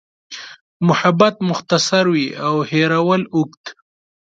محبت 0.87 1.35
مختصر 1.49 2.05
وي 2.13 2.25
او 2.47 2.55
هېرول 2.71 3.21
اوږد. 3.35 3.63